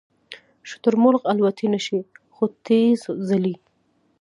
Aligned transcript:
شترمرغ 0.69 1.21
الوتلی 1.31 1.67
نشي 1.73 1.99
خو 2.33 2.43
تېز 2.65 3.01
ځغلي 3.27 3.55